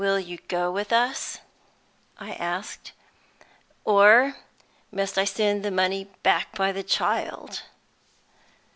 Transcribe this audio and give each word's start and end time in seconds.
"Will 0.03 0.19
you 0.19 0.39
go 0.47 0.71
with 0.71 0.91
us?" 0.91 1.37
I 2.17 2.31
asked. 2.33 2.91
"Or 3.85 4.35
must 4.91 5.15
I 5.15 5.25
send 5.25 5.61
the 5.63 5.69
money 5.69 6.05
back 6.23 6.57
by 6.57 6.71
the 6.71 6.81
child?" 6.81 7.61